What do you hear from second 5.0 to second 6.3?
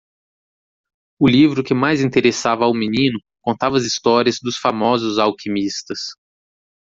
alquimistas.